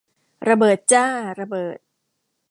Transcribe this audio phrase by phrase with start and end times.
[0.49, 1.07] ระเบิดจ้า
[1.39, 1.77] ระเบิด